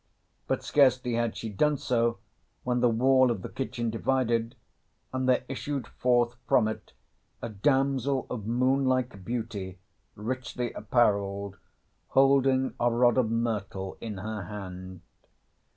[0.47, 2.17] But scarcely had she done so
[2.63, 4.55] when the wall of the kitchen divided,
[5.13, 6.93] and there issued forth from it
[7.39, 9.77] a damsel of moon like beauty
[10.15, 11.57] richly apparelled,
[12.07, 15.01] holding a rod of myrtle in her hand.